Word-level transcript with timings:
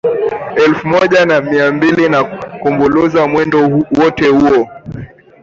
Elfu 0.55 0.87
moja 0.87 1.25
na 1.25 1.41
mia 1.41 1.71
mbilina 1.71 2.23
kumbuluza 2.63 3.27
mwendo 3.27 3.83
wote 3.97 4.27
huo 4.27 4.67